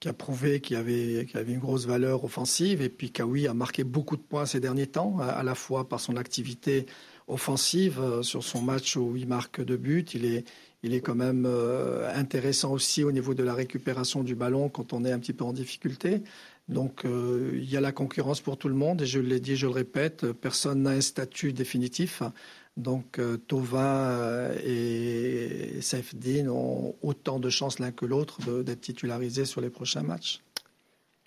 qui 0.00 0.08
a 0.08 0.12
prouvé 0.12 0.60
qu'il 0.60 0.76
avait, 0.76 1.26
avait, 1.34 1.52
une 1.52 1.58
grosse 1.58 1.86
valeur 1.86 2.24
offensive. 2.24 2.82
Et 2.82 2.88
puis 2.88 3.10
Kawi 3.10 3.48
a 3.48 3.54
marqué 3.54 3.84
beaucoup 3.84 4.16
de 4.16 4.22
points 4.22 4.46
ces 4.46 4.60
derniers 4.60 4.86
temps, 4.86 5.18
à, 5.20 5.42
la 5.42 5.54
fois 5.54 5.88
par 5.88 6.00
son 6.00 6.16
activité 6.16 6.86
offensive 7.28 8.00
euh, 8.00 8.22
sur 8.22 8.42
son 8.42 8.62
match 8.62 8.96
où 8.96 9.16
il 9.16 9.28
marque 9.28 9.62
deux 9.62 9.76
buts. 9.76 10.04
Il 10.14 10.24
est, 10.24 10.44
il 10.82 10.94
est 10.94 11.00
quand 11.00 11.14
même 11.14 11.44
euh, 11.46 12.12
intéressant 12.14 12.72
aussi 12.72 13.04
au 13.04 13.12
niveau 13.12 13.34
de 13.34 13.42
la 13.42 13.54
récupération 13.54 14.24
du 14.24 14.34
ballon 14.34 14.68
quand 14.68 14.92
on 14.92 15.04
est 15.04 15.12
un 15.12 15.18
petit 15.18 15.32
peu 15.32 15.44
en 15.44 15.52
difficulté. 15.52 16.22
Donc 16.68 17.04
euh, 17.04 17.50
il 17.54 17.70
y 17.70 17.76
a 17.76 17.80
la 17.80 17.92
concurrence 17.92 18.40
pour 18.40 18.58
tout 18.58 18.68
le 18.68 18.74
monde 18.74 19.02
et 19.02 19.06
je 19.06 19.20
l'ai 19.20 19.40
dit, 19.40 19.56
je 19.56 19.66
le 19.66 19.72
répète, 19.72 20.32
personne 20.32 20.82
n'a 20.82 20.90
un 20.90 21.00
statut 21.00 21.52
définitif. 21.52 22.22
Donc 22.76 23.20
Tova 23.48 24.50
et 24.64 25.80
Saifdin 25.80 26.48
ont 26.48 26.94
autant 27.02 27.40
de 27.40 27.50
chances 27.50 27.80
l'un 27.80 27.90
que 27.90 28.06
l'autre 28.06 28.62
d'être 28.62 28.82
titularisés 28.82 29.46
sur 29.46 29.60
les 29.60 29.70
prochains 29.70 30.02
matchs. 30.02 30.40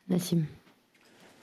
Nassim. 0.07 0.45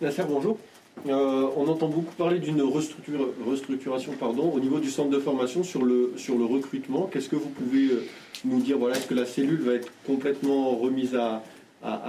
Nasser, 0.00 0.22
bonjour. 0.26 0.58
Euh, 1.06 1.48
on 1.56 1.68
entend 1.68 1.88
beaucoup 1.88 2.14
parler 2.14 2.38
d'une 2.38 2.62
restructuration 2.62 4.12
pardon, 4.18 4.50
au 4.50 4.60
niveau 4.60 4.80
du 4.80 4.90
centre 4.90 5.10
de 5.10 5.18
formation 5.18 5.62
sur 5.62 5.84
le, 5.84 6.12
recrutement. 6.44 7.08
Qu'est-ce 7.12 7.28
que 7.28 7.36
vous 7.36 7.48
pouvez 7.48 7.86
euh, 7.86 8.04
nous 8.44 8.60
dire 8.60 8.78
voilà, 8.78 8.96
Est-ce 8.96 9.06
que 9.06 9.14
la 9.14 9.26
cellule 9.26 9.62
va 9.62 9.74
être 9.74 9.90
complètement 10.06 10.76
remise 10.76 11.14
à, 11.14 11.42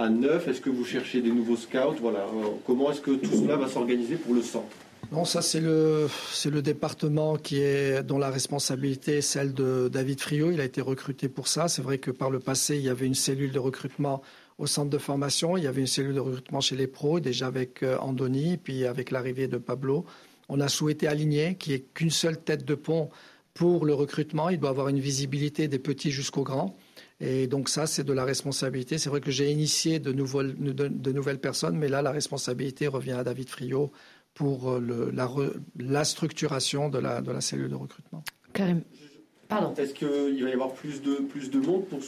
neuf? 0.08 0.48
Est-ce 0.48 0.60
que 0.60 0.70
vous 0.70 0.84
cherchez 0.84 1.20
des 1.20 1.30
nouveaux 1.30 1.56
scouts? 1.56 1.96
Voilà. 2.00 2.20
Euh, 2.20 2.48
comment 2.66 2.90
est-ce 2.90 3.00
que 3.00 3.12
tout 3.12 3.30
cela 3.30 3.56
va 3.56 3.68
s'organiser 3.68 4.16
pour 4.16 4.34
le 4.34 4.42
centre? 4.42 4.66
Non, 5.12 5.24
ça 5.24 5.42
c'est 5.42 5.60
le 5.60 6.08
c'est 6.30 6.50
le 6.50 6.62
département 6.62 7.36
qui 7.36 7.60
est 7.60 8.02
dont 8.04 8.18
la 8.18 8.30
responsabilité 8.30 9.16
est 9.16 9.22
celle 9.22 9.54
de 9.54 9.88
David 9.88 10.20
Friot. 10.20 10.52
Il 10.52 10.60
a 10.60 10.64
été 10.64 10.80
recruté 10.80 11.28
pour 11.28 11.48
ça. 11.48 11.66
C'est 11.66 11.82
vrai 11.82 11.98
que 11.98 12.12
par 12.12 12.30
le 12.30 12.38
passé, 12.38 12.76
il 12.76 12.82
y 12.82 12.88
avait 12.88 13.06
une 13.06 13.14
cellule 13.14 13.50
de 13.50 13.58
recrutement 13.58 14.22
au 14.60 14.66
centre 14.66 14.90
de 14.90 14.98
formation. 14.98 15.56
Il 15.56 15.64
y 15.64 15.66
avait 15.66 15.80
une 15.80 15.86
cellule 15.86 16.14
de 16.14 16.20
recrutement 16.20 16.60
chez 16.60 16.76
les 16.76 16.86
pros, 16.86 17.18
déjà 17.18 17.46
avec 17.46 17.82
euh, 17.82 17.96
Andoni, 17.98 18.58
puis 18.58 18.84
avec 18.84 19.10
l'arrivée 19.10 19.48
de 19.48 19.56
Pablo. 19.56 20.04
On 20.48 20.60
a 20.60 20.68
souhaité 20.68 21.08
aligner 21.08 21.56
qu'il 21.56 21.72
n'y 21.72 21.78
ait 21.78 21.86
qu'une 21.94 22.10
seule 22.10 22.38
tête 22.38 22.64
de 22.64 22.74
pont 22.74 23.08
pour 23.54 23.86
le 23.86 23.94
recrutement. 23.94 24.50
Il 24.50 24.60
doit 24.60 24.70
avoir 24.70 24.88
une 24.88 25.00
visibilité 25.00 25.66
des 25.66 25.78
petits 25.78 26.10
jusqu'aux 26.10 26.42
grands. 26.42 26.76
Et 27.20 27.46
donc 27.46 27.68
ça, 27.70 27.86
c'est 27.86 28.04
de 28.04 28.12
la 28.12 28.24
responsabilité. 28.24 28.98
C'est 28.98 29.08
vrai 29.08 29.20
que 29.20 29.30
j'ai 29.30 29.50
initié 29.50 29.98
de, 29.98 30.12
de, 30.12 31.12
nouvelles 31.12 31.40
personnes, 31.40 31.76
mais 31.76 31.88
là, 31.88 32.02
la 32.02 32.10
responsabilité 32.10 32.86
revient 32.86 33.12
à 33.12 33.24
David 33.24 33.48
Friot 33.48 33.90
pour 34.34 34.70
euh, 34.70 34.78
le, 34.78 35.10
la, 35.10 35.28
la, 35.78 36.04
structuration 36.04 36.88
de 36.90 36.98
la, 36.98 37.22
de 37.22 37.32
la 37.32 37.40
cellule 37.40 37.70
de 37.70 37.74
recrutement. 37.76 38.22
Karim, 38.52 38.82
pardon. 39.48 39.74
Est-ce 39.74 39.94
qu'il 39.94 40.42
va 40.44 40.50
y 40.50 40.52
avoir 40.52 40.72
plus 40.72 41.02
de, 41.02 41.16
plus 41.16 41.50
de 41.50 41.60
monde 41.60 41.86
pour 41.86 42.00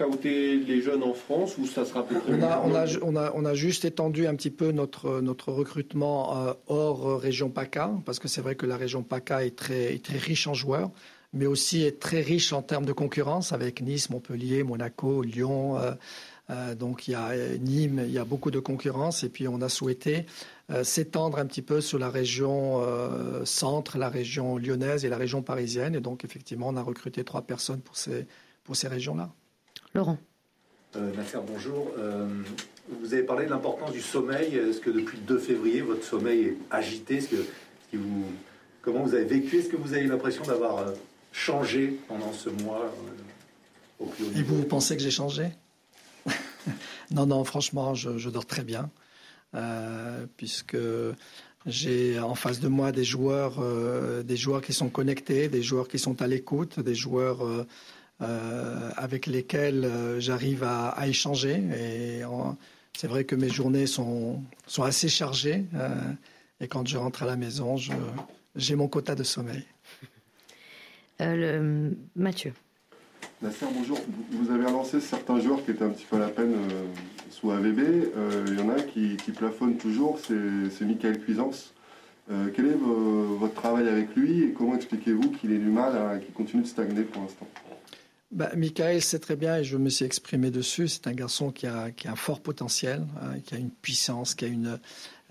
scouter 0.00 0.56
les 0.56 0.80
jeunes 0.80 1.02
en 1.02 1.14
France 1.14 1.58
ou 1.58 1.66
ça 1.66 1.84
sera 1.84 2.04
peut-être 2.06 2.24
on 2.28 2.42
a, 2.42 2.62
on, 2.64 2.74
a, 2.74 2.86
on, 3.02 3.16
a, 3.16 3.32
on 3.34 3.44
a, 3.44 3.54
juste 3.54 3.84
étendu 3.84 4.26
un 4.26 4.34
petit 4.34 4.50
peu 4.50 4.72
notre, 4.72 5.20
notre 5.20 5.52
recrutement 5.52 6.46
euh, 6.46 6.52
hors 6.68 7.20
région 7.20 7.50
PACA, 7.50 7.92
parce 8.04 8.18
que 8.18 8.28
c'est 8.28 8.40
vrai 8.40 8.54
que 8.54 8.66
la 8.66 8.76
région 8.76 9.02
PACA 9.02 9.44
est 9.44 9.56
très, 9.56 9.98
très 9.98 10.18
riche 10.18 10.46
en 10.46 10.54
joueurs, 10.54 10.90
mais 11.32 11.46
aussi 11.46 11.82
est 11.82 12.00
très 12.00 12.20
riche 12.20 12.52
en 12.52 12.62
termes 12.62 12.86
de 12.86 12.92
concurrence 12.92 13.52
avec 13.52 13.82
Nice, 13.82 14.10
Montpellier, 14.10 14.62
Monaco, 14.62 15.22
Lyon. 15.22 15.78
Euh, 15.78 15.92
euh, 16.48 16.74
donc 16.74 17.06
il 17.06 17.12
y 17.12 17.14
a 17.14 17.32
Nîmes, 17.58 18.02
il 18.06 18.12
y 18.12 18.18
a 18.18 18.24
beaucoup 18.24 18.50
de 18.50 18.58
concurrence 18.58 19.22
et 19.22 19.28
puis 19.28 19.46
on 19.46 19.60
a 19.60 19.68
souhaité 19.68 20.26
s'étendre 20.84 21.38
un 21.38 21.46
petit 21.46 21.62
peu 21.62 21.80
sur 21.80 21.98
la 21.98 22.10
région 22.10 22.80
centre, 23.44 23.98
la 23.98 24.08
région 24.08 24.56
lyonnaise 24.56 25.04
et 25.04 25.08
la 25.08 25.16
région 25.16 25.42
parisienne. 25.42 25.96
Et 25.96 26.00
donc 26.00 26.24
effectivement, 26.24 26.68
on 26.68 26.76
a 26.76 26.82
recruté 26.82 27.24
trois 27.24 27.42
personnes 27.42 27.80
pour 27.80 27.96
ces, 27.96 28.24
pour 28.62 28.76
ces 28.76 28.86
régions-là. 28.86 29.32
Laurent. 29.94 30.18
Euh, 30.96 31.12
bonjour. 31.46 31.90
Euh, 31.98 32.28
vous 33.00 33.12
avez 33.12 33.22
parlé 33.22 33.46
de 33.46 33.50
l'importance 33.50 33.92
du 33.92 34.00
sommeil. 34.00 34.54
Est-ce 34.56 34.80
que 34.80 34.90
depuis 34.90 35.18
le 35.18 35.24
2 35.24 35.38
février, 35.38 35.80
votre 35.80 36.04
sommeil 36.04 36.44
est 36.44 36.56
agité? 36.70 37.18
Que, 37.18 37.96
vous, 37.96 38.24
Comment 38.82 39.02
vous 39.02 39.14
avez 39.14 39.24
vécu? 39.24 39.58
Est-ce 39.58 39.68
que 39.68 39.76
vous 39.76 39.92
avez 39.92 40.04
l'impression 40.04 40.44
d'avoir 40.44 40.78
euh, 40.78 40.92
changé 41.32 41.98
pendant 42.06 42.32
ce 42.32 42.50
mois 42.50 42.84
euh, 42.84 44.04
au 44.04 44.06
plus 44.06 44.24
haut 44.24 44.30
Et 44.36 44.42
vous, 44.42 44.62
pensez 44.62 44.96
que 44.96 45.02
j'ai 45.02 45.10
changé? 45.10 45.48
Non, 47.10 47.26
non, 47.26 47.42
franchement, 47.42 47.94
je, 47.94 48.28
dors 48.28 48.46
très 48.46 48.62
bien. 48.62 48.90
puisque 50.36 50.76
j'ai 51.66 52.20
en 52.20 52.36
face 52.36 52.60
de 52.60 52.68
moi 52.68 52.92
des 52.92 53.02
joueurs, 53.02 53.60
des 54.22 54.36
joueurs 54.36 54.60
qui 54.60 54.72
sont 54.72 54.90
connectés, 54.90 55.48
des 55.48 55.62
joueurs 55.62 55.88
qui 55.88 55.98
sont 55.98 56.22
à 56.22 56.28
l'écoute, 56.28 56.78
des 56.78 56.94
joueurs 56.94 57.44
euh, 57.44 57.66
avec 58.96 59.26
lesquels 59.26 59.84
euh, 59.84 60.20
j'arrive 60.20 60.62
à, 60.62 60.94
échanger. 61.06 61.62
Et 61.78 62.22
c'est 62.96 63.06
vrai 63.06 63.24
que 63.24 63.34
mes 63.34 63.48
journées 63.48 63.86
sont, 63.86 64.42
sont 64.66 64.82
assez 64.82 65.08
chargées. 65.08 65.64
Euh, 65.74 65.88
et 66.60 66.68
quand 66.68 66.86
je 66.86 66.98
rentre 66.98 67.22
à 67.22 67.26
la 67.26 67.36
maison, 67.36 67.76
j'ai 68.56 68.76
mon 68.76 68.88
quota 68.88 69.14
de 69.14 69.22
sommeil. 69.22 69.64
Le, 71.18 71.96
Mathieu. 72.16 72.52
Nasser, 73.42 73.66
bonjour. 73.74 73.98
Vous 74.32 74.50
avez 74.50 74.66
annoncé 74.66 75.00
certains 75.00 75.40
joueurs 75.40 75.64
qui 75.64 75.70
étaient 75.70 75.84
un 75.84 75.90
petit 75.90 76.06
peu 76.08 76.16
à 76.16 76.20
la 76.20 76.28
peine 76.28 76.54
sous 77.30 77.50
AVB. 77.50 77.78
Il 78.48 78.58
y 78.58 78.62
en 78.62 78.68
a 78.68 78.74
un 78.74 78.82
qui, 78.82 79.16
qui 79.16 79.32
plafonne 79.32 79.76
toujours, 79.76 80.18
c'est 80.18 80.84
Michael 80.84 81.20
Cuisance. 81.20 81.72
quel 82.28 82.66
est 82.66 82.76
votre 82.78 83.54
travail 83.54 83.88
avec 83.88 84.14
lui 84.14 84.44
et 84.44 84.52
comment 84.52 84.74
expliquez-vous 84.74 85.30
qu'il 85.30 85.52
ait 85.52 85.58
du 85.58 85.70
mal, 85.70 86.20
qu'il 86.22 86.34
continue 86.34 86.62
de 86.62 86.68
stagner 86.68 87.02
pour 87.02 87.22
l'instant? 87.22 87.46
Bah, 88.30 88.50
Michael 88.56 89.02
sait 89.02 89.18
très 89.18 89.34
bien, 89.34 89.58
et 89.58 89.64
je 89.64 89.76
me 89.76 89.88
suis 89.88 90.04
exprimé 90.04 90.52
dessus, 90.52 90.86
c'est 90.86 91.08
un 91.08 91.12
garçon 91.12 91.50
qui 91.50 91.66
a, 91.66 91.90
qui 91.90 92.06
a, 92.06 92.12
un 92.12 92.16
fort 92.16 92.40
potentiel, 92.40 93.04
hein, 93.20 93.40
qui 93.44 93.56
a 93.56 93.58
une 93.58 93.70
puissance, 93.70 94.36
qui 94.36 94.44
a, 94.44 94.48
une, 94.48 94.78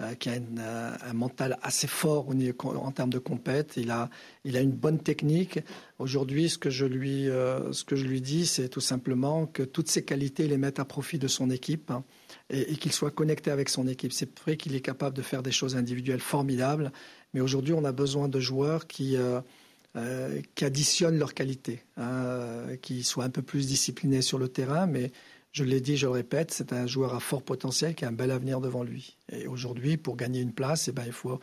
euh, 0.02 0.16
qui 0.16 0.28
a 0.28 0.34
euh, 0.34 0.98
un 1.02 1.14
mental 1.14 1.58
assez 1.62 1.88
fort 1.88 2.28
en 2.66 2.92
termes 2.92 3.10
de 3.10 3.20
compète. 3.20 3.76
Il 3.78 3.90
a, 3.92 4.10
il 4.44 4.58
a 4.58 4.60
une 4.60 4.74
bonne 4.74 5.00
technique. 5.00 5.60
Aujourd'hui, 5.98 6.50
ce, 6.50 6.58
que 6.58 6.70
je 6.70 6.86
lui, 6.86 7.30
euh, 7.30 7.72
ce 7.72 7.86
que 7.86 7.96
je 7.96 8.06
lui 8.06 8.20
dis, 8.20 8.46
c'est 8.46 8.68
tout 8.68 8.82
simplement 8.82 9.46
que 9.46 9.64
toutes 9.64 9.90
ses 9.90 10.04
qualités, 10.04 10.44
il 10.44 10.50
les 10.50 10.58
mette 10.58 10.80
à 10.80 10.86
profit 10.86 11.20
de 11.20 11.30
son 11.30 11.50
équipe 11.52 11.92
hein, 11.92 12.04
et, 12.50 12.74
et 12.74 12.76
qu'il 12.76 12.92
soit 12.92 13.12
connecté 13.12 13.50
avec 13.50 13.70
son 13.70 13.88
équipe. 13.88 14.12
C'est 14.12 14.38
vrai 14.42 14.58
qu'il 14.58 14.76
est 14.76 14.82
capable 14.82 15.16
de 15.16 15.22
faire 15.22 15.42
des 15.42 15.52
choses 15.52 15.78
individuelles 15.78 16.20
formidables, 16.20 16.92
mais 17.34 17.40
aujourd'hui, 17.40 17.74
on 17.74 17.86
a 17.86 17.94
besoin 17.94 18.28
de 18.28 18.42
joueurs 18.42 18.88
qui... 18.88 19.16
Euh, 19.96 20.42
qui 20.54 20.66
additionnent 20.66 21.18
leurs 21.18 21.34
qualités, 21.34 21.84
hein, 21.98 22.76
qui 22.80 23.02
soient 23.02 23.24
un 23.24 23.32
peu 23.32 23.42
plus 23.42 23.66
disciplinés 23.66 24.22
sur 24.22 24.38
le 24.38 24.48
terrain, 24.48 24.86
mais 24.86 25.12
je 25.52 25.64
l'ai 25.64 25.82
dit, 25.82 25.98
je 25.98 26.06
le 26.06 26.12
répète, 26.12 26.52
c'est 26.52 26.74
un 26.74 26.86
joueur 26.86 27.16
à 27.16 27.20
fort 27.20 27.42
potentiel 27.42 27.96
qui 27.96 28.06
a 28.06 28.10
un 28.10 28.12
bel 28.12 28.30
avenir 28.30 28.62
devant 28.62 28.84
lui. 28.84 29.18
Et 29.32 29.48
aujourd'hui, 29.48 29.98
pour 29.98 30.16
gagner 30.16 30.42
une 30.42 30.54
place, 30.54 30.90
eh 30.90 30.92
ben, 30.92 31.06
il 31.08 31.12
faut, 31.12 31.40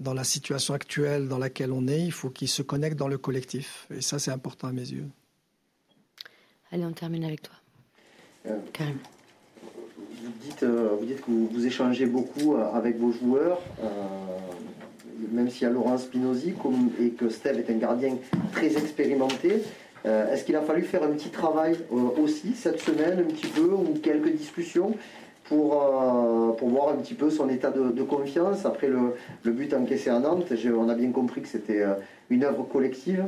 dans 0.00 0.14
la 0.14 0.24
situation 0.24 0.72
actuelle 0.72 1.28
dans 1.28 1.36
laquelle 1.36 1.72
on 1.72 1.86
est, 1.88 2.02
il 2.02 2.10
faut 2.10 2.30
qu'il 2.30 2.48
se 2.48 2.62
connecte 2.62 2.96
dans 2.96 3.06
le 3.06 3.18
collectif. 3.18 3.86
Et 3.94 4.00
ça, 4.00 4.18
c'est 4.18 4.30
important 4.30 4.68
à 4.68 4.72
mes 4.72 4.90
yeux. 4.90 5.10
Allez, 6.72 6.86
on 6.86 6.92
termine 6.92 7.24
avec 7.24 7.42
toi. 7.42 7.54
Euh, 8.46 8.58
Karim. 8.72 8.96
Vous 10.22 10.32
dites, 10.42 10.62
euh, 10.62 10.96
vous 10.98 11.04
dites 11.04 11.20
que 11.20 11.30
vous, 11.30 11.66
échangez 11.66 12.06
beaucoup 12.06 12.56
avec 12.56 12.98
vos 12.98 13.12
joueurs 13.12 13.60
même 15.32 15.50
s'il 15.50 15.62
y 15.62 15.66
a 15.66 15.70
Laurent 15.70 15.98
Spinozzi 15.98 16.54
et 17.00 17.10
que 17.10 17.28
Steve 17.28 17.58
est 17.58 17.70
un 17.70 17.76
gardien 17.76 18.16
très 18.52 18.76
expérimenté, 18.76 19.62
euh, 20.06 20.32
est-ce 20.32 20.44
qu'il 20.44 20.56
a 20.56 20.62
fallu 20.62 20.82
faire 20.82 21.02
un 21.02 21.10
petit 21.10 21.28
travail 21.28 21.76
euh, 21.92 22.22
aussi 22.22 22.54
cette 22.54 22.80
semaine, 22.80 23.18
un 23.18 23.30
petit 23.30 23.48
peu, 23.48 23.70
ou 23.70 23.94
quelques 24.02 24.32
discussions 24.32 24.94
pour, 25.44 25.82
euh, 25.82 26.52
pour 26.52 26.68
voir 26.68 26.88
un 26.90 26.96
petit 26.96 27.14
peu 27.14 27.28
son 27.28 27.48
état 27.48 27.70
de, 27.70 28.02
confiance 28.02 28.64
après 28.64 28.88
le, 28.88 29.50
but 29.50 29.74
encaissé 29.74 30.10
à 30.10 30.18
Nantes? 30.18 30.52
On 30.74 30.88
a 30.88 30.94
bien 30.94 31.10
compris 31.10 31.42
que 31.42 31.48
c'était 31.48 31.84
une 32.30 32.44
œuvre 32.44 32.64
collective, 32.64 33.24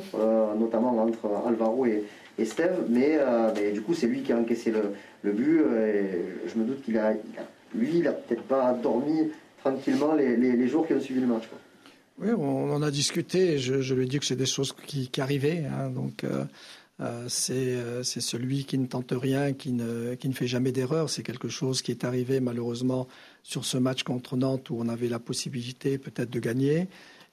notamment 0.59 0.97
entre 0.99 1.29
Alvaro 1.47 1.87
et, 1.87 2.05
Steve, 2.45 2.87
mais, 2.89 3.19
mais, 3.55 3.73
du 3.73 3.83
coup 3.83 3.95
c'est 3.95 4.07
lui 4.07 4.23
qui 4.23 4.33
a 4.33 4.37
encaissé 4.37 4.71
le, 4.71 4.95
le 5.23 5.33
but 5.33 5.61
et 5.61 6.49
je 6.49 6.59
me 6.59 6.65
doute 6.65 6.83
qu'il 6.83 6.99
a, 6.99 7.13
lui 7.75 7.99
il 7.99 8.09
a 8.09 8.13
peut-être 8.13 8.43
pas 8.43 8.73
dormi 8.73 9.31
tranquillement 9.63 10.15
les, 10.15 10.69
jours 10.69 10.87
qui 10.87 10.95
ont 10.95 11.01
suivi 11.01 11.21
le 11.21 11.27
match. 11.27 11.45
Oui, 12.19 12.31
on 12.31 12.71
en 12.73 12.83
a 12.83 12.91
discuté. 12.91 13.59
Je, 13.59 13.95
lui 13.95 14.05
ai 14.05 14.07
dit 14.07 14.19
que 14.19 14.27
c'est 14.27 14.37
des 14.37 14.47
choses 14.47 14.75
qui, 14.87 15.09
arrivaient. 15.19 15.65
Hein, 15.65 15.91
donc, 15.91 16.25
euh, 16.25 16.45
euh, 17.01 17.29
c'est 17.29 18.21
celui 18.21 18.65
qui 18.65 18.79
ne 18.79 18.87
tente 18.87 19.13
rien, 19.13 19.53
qui 19.53 19.73
ne, 19.73 20.15
fait 20.33 20.47
jamais 20.47 20.73
d'erreur. 20.73 21.11
C'est 21.11 21.23
quelque 21.23 21.49
chose 21.49 21.83
qui 21.83 21.91
est 21.91 22.05
arrivé 22.05 22.41
malheureusement 22.41 23.09
sur 23.43 23.65
ce 23.65 23.79
match 23.79 24.03
contre 24.03 24.37
Nantes 24.37 24.71
où 24.71 24.77
on 24.79 24.89
avait 24.89 25.09
la 25.09 25.19
possibilité 25.19 25.99
peut-être 25.99 26.31
de 26.31 26.41
gagner. 26.41 26.89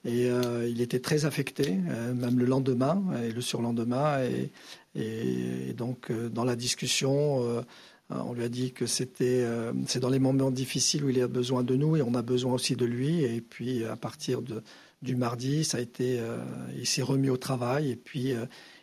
Et 0.05 0.29
il 0.65 0.79
était 0.79 0.99
très 0.99 1.25
affecté, 1.25 1.73
même 2.15 2.39
le 2.39 2.45
lendemain 2.45 3.03
et 3.21 3.33
le 3.33 3.41
surlendemain. 3.41 4.23
Et, 4.23 4.49
et, 4.95 5.73
donc, 5.73 6.11
dans 6.11 6.43
la 6.43 6.55
discussion, 6.55 7.43
euh, 7.43 7.61
on 8.09 8.33
lui 8.33 8.43
a 8.43 8.49
dit 8.49 8.71
que 8.71 8.85
c'était 8.85 9.41
euh, 9.41 9.71
c'est 9.87 9.99
dans 9.99 10.09
les 10.09 10.19
moments 10.19 10.51
difficiles 10.51 11.03
où 11.03 11.09
il 11.09 11.21
a 11.21 11.27
besoin 11.27 11.63
de 11.63 11.75
nous 11.75 11.95
et 11.95 12.01
on 12.01 12.15
a 12.15 12.21
besoin 12.21 12.53
aussi 12.53 12.75
de 12.75 12.85
lui. 12.85 13.23
Et 13.23 13.41
puis 13.41 13.85
à 13.85 13.95
partir 13.95 14.41
de, 14.41 14.63
du 15.01 15.15
mardi, 15.15 15.63
ça 15.63 15.77
a 15.77 15.81
été, 15.81 16.19
euh, 16.19 16.37
il 16.77 16.87
s'est 16.87 17.03
remis 17.03 17.29
au 17.29 17.37
travail 17.37 17.91
et 17.91 17.95
puis 17.95 18.33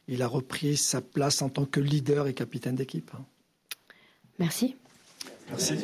il 0.08 0.22
a 0.22 0.28
repris 0.28 0.76
sa 0.76 1.00
place 1.00 1.42
en 1.42 1.48
tant 1.48 1.64
que 1.64 1.80
leader 1.80 2.26
et 2.26 2.34
capitaine 2.34 2.76
d'équipe. 2.76 3.10
Merci. 4.38 4.76
Merci. 5.50 5.74